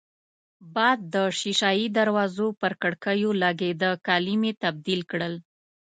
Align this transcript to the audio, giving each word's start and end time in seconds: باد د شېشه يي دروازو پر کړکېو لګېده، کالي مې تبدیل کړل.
باد 0.75 0.99
د 1.13 1.15
شېشه 1.39 1.71
يي 1.79 1.85
دروازو 1.97 2.47
پر 2.61 2.73
کړکېو 2.81 3.29
لګېده، 3.43 3.91
کالي 4.07 4.35
مې 4.41 4.51
تبدیل 4.63 5.01
کړل. 5.11 5.33